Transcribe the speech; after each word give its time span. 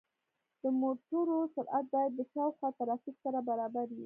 د 0.61 0.63
موټرو 0.81 1.37
سرعت 1.55 1.85
باید 1.93 2.11
د 2.15 2.21
شاوخوا 2.31 2.69
ترافیک 2.79 3.15
سره 3.23 3.39
برابر 3.49 3.87
وي. 3.95 3.99